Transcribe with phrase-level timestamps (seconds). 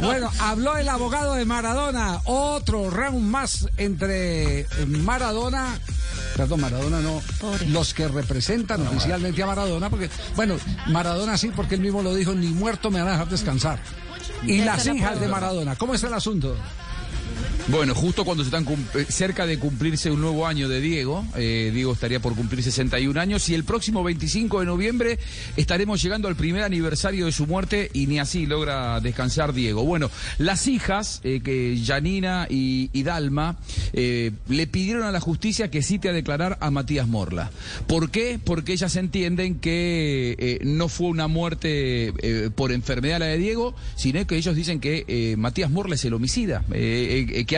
[0.00, 2.20] Bueno, habló el abogado de Maradona.
[2.24, 5.78] Otro round más entre Maradona.
[6.36, 7.20] Perdón, Maradona no.
[7.68, 9.90] Los que representan oficialmente a Maradona.
[9.90, 10.56] Porque, bueno,
[10.86, 13.78] Maradona sí, porque él mismo lo dijo: ni muerto me van a dejar descansar.
[14.44, 15.76] Y las hijas de Maradona.
[15.76, 16.56] ¿Cómo es el asunto?
[17.70, 21.70] Bueno, justo cuando se están eh, cerca de cumplirse un nuevo año de Diego, eh,
[21.74, 25.18] Diego estaría por cumplir 61 años y el próximo 25 de noviembre
[25.54, 29.84] estaremos llegando al primer aniversario de su muerte y ni así logra descansar Diego.
[29.84, 33.58] Bueno, las hijas, eh, que Janina y, Dalma,
[33.92, 37.50] le pidieron a la justicia que cite a declarar a Matías Morla.
[37.86, 38.40] ¿Por qué?
[38.42, 42.12] Porque ellas entienden que no fue una muerte
[42.54, 46.64] por enfermedad la de Diego, sino que ellos dicen que Matías Morla es el homicida,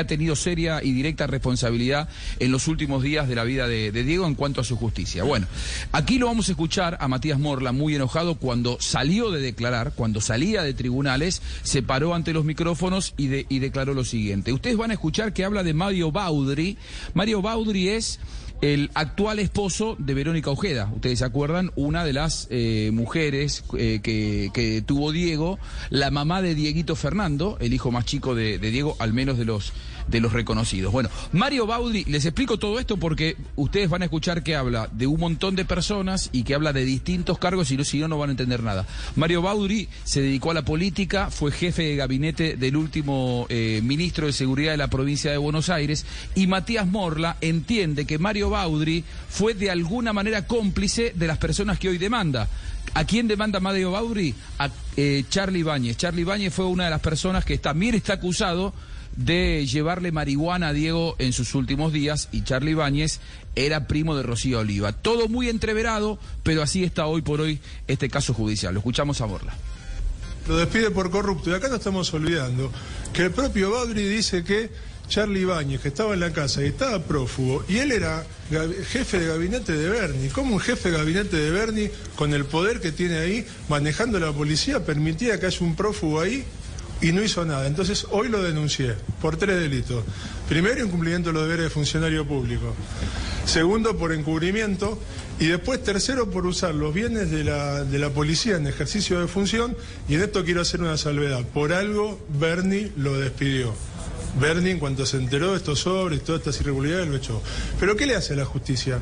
[0.01, 4.27] ha tenido seria y directa responsabilidad en los últimos días de la vida de, Diego
[4.27, 5.25] en cuanto a su justicia.
[5.25, 5.47] Bueno,
[5.93, 10.21] aquí lo vamos a escuchar a Matías Morla muy enojado cuando salió de declarar, cuando
[10.21, 14.53] salía de tribunales, se paró ante los micrófonos y, y declaró lo siguiente.
[14.53, 16.77] Ustedes van a escuchar que habla de Mario Baudry.
[17.15, 18.19] Mario Baudry es
[18.61, 20.91] el actual esposo de Verónica Ojeda.
[20.95, 25.59] Ustedes se acuerdan, una de las eh, mujeres eh, que, que tuvo Diego,
[25.89, 29.47] la mamá de Dieguito Fernando, el hijo más chico de, de Diego, al menos de
[29.47, 29.73] los
[30.11, 30.93] de los reconocidos.
[30.93, 35.07] Bueno, Mario Baudry, les explico todo esto porque ustedes van a escuchar que habla de
[35.07, 38.19] un montón de personas y que habla de distintos cargos y no, si no, no
[38.19, 38.87] van a entender nada.
[39.17, 44.27] Mario Baudry se dedicó a la política, fue jefe de gabinete del último eh, ministro
[44.27, 49.05] de Seguridad de la provincia de Buenos Aires y Matías Morla entiende que Mario Baudry
[49.29, 52.49] fue de alguna manera cómplice de las personas que hoy demanda.
[52.95, 54.35] ¿A quién demanda Mario Baudry?
[54.59, 55.97] A eh, Charlie Ibáñez.
[55.97, 58.73] Charlie Ibáñez fue una de las personas que también está acusado
[59.17, 63.21] de llevarle marihuana a Diego en sus últimos días y Charlie Ibáñez
[63.55, 64.93] era primo de Rocío Oliva.
[64.93, 68.75] Todo muy entreverado, pero así está hoy por hoy este caso judicial.
[68.75, 69.55] Lo escuchamos a Borla.
[70.49, 71.51] Lo despide por corrupto.
[71.51, 72.73] Y acá no estamos olvidando
[73.13, 74.71] que el propio Baudry dice que
[75.09, 78.25] Charlie Ibáñez, que estaba en la casa y estaba prófugo, y él era
[78.89, 80.29] jefe de gabinete de Bernie.
[80.29, 84.33] ¿Cómo un jefe de gabinete de Bernie, con el poder que tiene ahí, manejando la
[84.33, 86.45] policía, permitía que haya un prófugo ahí
[87.01, 87.67] y no hizo nada?
[87.67, 90.05] Entonces, hoy lo denuncié por tres delitos.
[90.49, 92.75] Primero, incumplimiento de los deberes de funcionario público.
[93.45, 94.99] Segundo, por encubrimiento.
[95.39, 99.29] Y después, tercero, por usar los bienes de la, de la policía en ejercicio de
[99.29, 99.77] función.
[100.09, 101.45] Y en esto quiero hacer una salvedad.
[101.45, 103.75] Por algo, Bernie lo despidió.
[104.39, 107.43] Bernie, en cuanto se enteró de estos sobres, todas estas irregularidades, lo echó.
[107.81, 109.01] Pero ¿qué le hace a la justicia?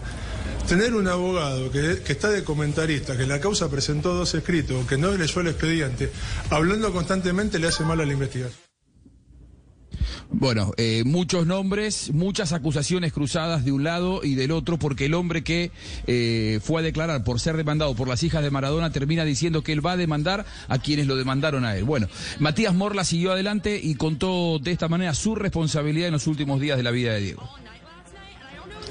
[0.69, 5.11] Tener un abogado que, está de comentarista, que la causa presentó dos escritos, que no
[5.12, 6.11] leyó el expediente,
[6.51, 8.69] hablando constantemente le hace mal a la investigación.
[10.31, 15.15] Bueno, eh, muchos nombres, muchas acusaciones cruzadas de un lado y del otro, porque el
[15.15, 15.71] hombre que
[16.07, 19.73] eh, fue a declarar por ser demandado por las hijas de Maradona termina diciendo que
[19.73, 21.84] él va a demandar a quienes lo demandaron a él.
[21.84, 22.09] Bueno,
[22.41, 26.77] Matías Morla siguió adelante y contó de esta manera su responsabilidad en los últimos días
[26.77, 27.49] de la vida de Diego.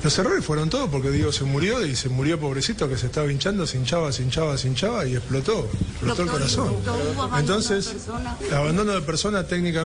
[0.03, 3.31] Los errores fueron todos porque Diego se murió y se murió pobrecito que se estaba
[3.31, 6.75] hinchando, se hinchaba, se hinchaba, se hinchaba y explotó, explotó el corazón.
[7.37, 7.95] Entonces,
[8.51, 9.86] abandono de persona técnica.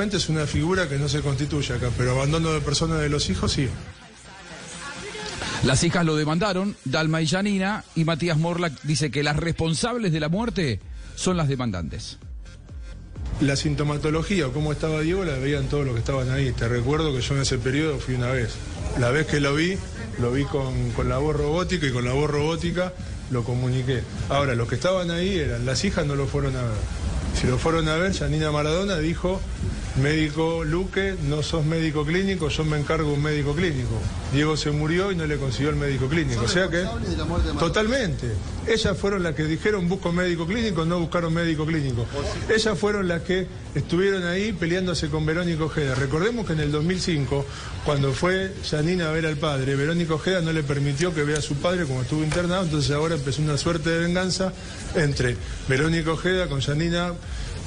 [0.00, 3.52] Es una figura que no se constituye acá, pero abandono de persona de los hijos
[3.52, 3.68] sí.
[5.62, 10.20] Las hijas lo demandaron, Dalma y Janina, y Matías Morla dice que las responsables de
[10.20, 10.80] la muerte
[11.16, 12.16] son las demandantes.
[13.42, 16.50] La sintomatología o cómo estaba Diego la veían todos los que estaban ahí.
[16.52, 18.54] Te recuerdo que yo en ese periodo fui una vez.
[18.98, 19.76] La vez que lo vi,
[20.18, 22.94] lo vi con, con la voz robótica y con la voz robótica
[23.30, 24.00] lo comuniqué.
[24.30, 27.10] Ahora, los que estaban ahí eran, las hijas no lo fueron a ver.
[27.38, 29.40] Si lo fueron a ver, Janina Maradona dijo,
[29.96, 34.00] médico Luque, no sos médico clínico, yo me encargo de un médico clínico.
[34.32, 36.42] Diego se murió y no le consiguió el médico clínico.
[36.44, 36.84] O sea que,
[37.58, 38.32] totalmente.
[38.66, 42.06] Ellas fueron las que dijeron busco médico clínico, no buscaron médico clínico.
[42.48, 45.94] Ellas fueron las que estuvieron ahí peleándose con Verónica Ojeda.
[45.94, 47.44] Recordemos que en el 2005,
[47.84, 51.42] cuando fue Janina a ver al padre, Verónica Ojeda no le permitió que vea a
[51.42, 54.52] su padre como estuvo internado, entonces ahora empezó una suerte de venganza
[54.94, 55.36] entre
[55.68, 57.12] Verónica Ojeda con Janina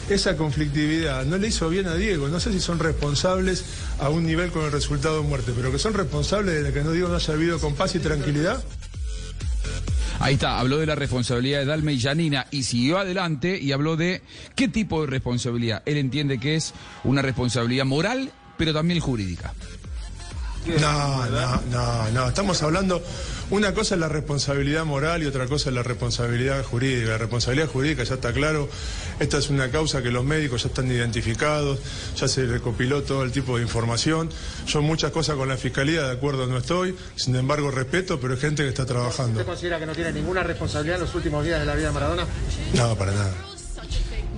[0.10, 2.28] esa conflictividad no le hizo bien a Diego.
[2.28, 3.64] No sé si son responsables
[4.00, 6.92] a un nivel con el resultado de muerte, pero que son responsables de que no
[6.92, 8.64] Diego no haya vivido con paz y tranquilidad.
[10.20, 13.98] Ahí está, habló de la responsabilidad de Dalme y Janina y siguió adelante y habló
[13.98, 14.22] de
[14.56, 15.84] qué tipo de responsabilidad.
[15.86, 16.74] Él entiende que es
[17.04, 19.54] una responsabilidad moral, pero también jurídica.
[20.66, 22.28] No, no, no, no.
[22.28, 23.02] Estamos hablando,
[23.50, 27.12] una cosa es la responsabilidad moral y otra cosa es la responsabilidad jurídica.
[27.12, 28.70] La responsabilidad jurídica ya está claro.
[29.20, 31.80] Esta es una causa que los médicos ya están identificados,
[32.16, 34.30] ya se recopiló todo el tipo de información.
[34.68, 38.40] Yo muchas cosas con la fiscalía de acuerdo no estoy, sin embargo respeto, pero hay
[38.40, 39.40] gente que está trabajando.
[39.40, 41.94] ¿Usted considera que no tiene ninguna responsabilidad en los últimos días de la vida de
[41.94, 42.26] Maradona?
[42.74, 43.34] No, para nada.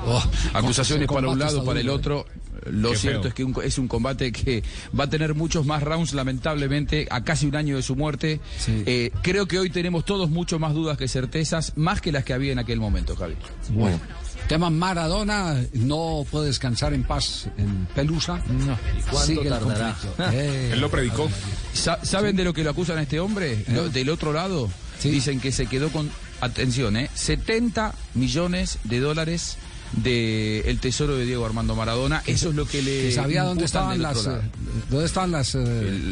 [0.08, 0.24] Oh,
[0.54, 2.26] acusaciones para un lado, para el otro.
[2.66, 3.30] Lo Qué cierto feo.
[3.30, 4.64] es que un- es un combate que
[4.98, 8.40] va a tener muchos más rounds, lamentablemente, a casi un año de su muerte.
[8.68, 12.34] Eh, creo que hoy tenemos todos mucho más dudas que certezas, más que las que
[12.34, 13.36] había en aquel momento, Javi.
[13.70, 14.00] Bueno.
[14.48, 18.38] Tema Maradona no puede descansar en paz en Pelusa.
[18.48, 18.78] No.
[19.10, 19.96] cuánto Sigue tardará?
[20.34, 21.30] Eh, Él lo predicó.
[21.74, 23.64] Sa- ¿Saben de lo que lo acusan a este hombre?
[23.70, 24.70] Lo- del otro lado,
[25.04, 29.58] dicen que se quedó con, atención, eh, 70 millones de dólares
[29.96, 32.22] del tesoro de Diego Armando Maradona.
[32.26, 33.02] Eso es lo que le.
[33.04, 34.42] que sabía dónde estaban las eh,
[34.90, 35.62] dónde estaban las eh,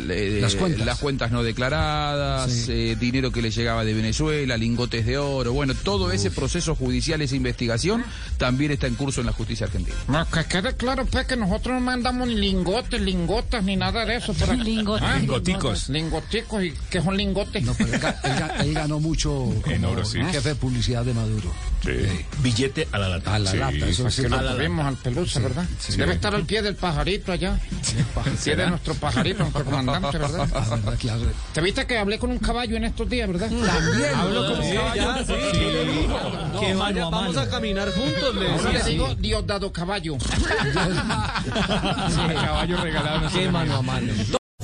[0.10, 0.86] Eh, las cuentas.
[0.86, 2.72] las cuentas no declaradas, Sí.
[2.72, 5.54] eh, dinero que le llegaba de Venezuela, lingotes de oro.
[5.54, 8.04] Bueno, todo ese proceso judicial, esa investigación,
[8.38, 9.98] también está en curso en la justicia argentina.
[10.08, 14.16] No, que quede claro, pues, que nosotros no mandamos ni lingotes, lingotas, ni nada de
[14.18, 14.34] eso.
[14.64, 15.18] Lingotes, ¿Ah?
[15.20, 15.90] Lingoticos.
[15.90, 17.64] Lingoticos, ¿y qué son lingotes?
[17.64, 19.30] No, pero él, él él ganó mucho
[19.62, 20.20] como oro, sí.
[20.32, 21.52] jefe de publicidad de Maduro.
[22.42, 23.36] Billete a la lata.
[23.36, 24.22] A la lata, eso Pues sí.
[24.24, 24.88] que lo lata.
[24.88, 25.66] al pelusa, Sí, ¿verdad?
[25.80, 25.98] sí.
[25.98, 27.54] Debe estar al pie del pajarito allá.
[28.16, 28.70] Al pie de ¿Será?
[28.70, 30.48] nuestro pajarito, nuestro comandante, ¿verdad?
[30.56, 30.78] Ah.
[31.54, 33.50] Te viste que hablé con un caballo en estos días, ¿verdad?
[33.50, 34.16] También.
[34.16, 36.60] Hablo con un caballo.
[36.60, 40.18] Que vamos a caminar juntos, le Ahora le digo Diosdado Caballo.
[41.44, 43.30] caballo regalado.
[43.30, 44.14] Qué mano a mano.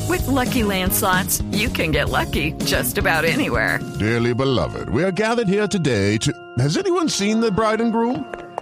[0.07, 3.79] With Lucky Land slots, you can get lucky just about anywhere.
[3.99, 6.31] Dearly beloved, we are gathered here today to.
[6.57, 8.25] Has anyone seen the bride and groom?